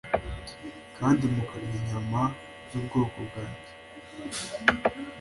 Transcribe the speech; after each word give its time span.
Kandi 0.97 1.21
mukarya 1.33 1.73
inyama 1.79 2.21
z 2.69 2.71
ubwoko 2.79 3.17
bwanjye 3.27 3.71